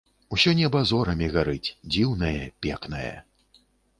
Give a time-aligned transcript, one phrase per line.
[0.35, 3.13] Усё неба зорамі гарыць, дзіўнае, пекнае!